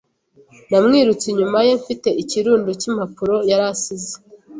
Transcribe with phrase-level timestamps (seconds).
[0.69, 4.13] Namwirutse inyuma ye mfite ikirundo cy'impapuro yari asize.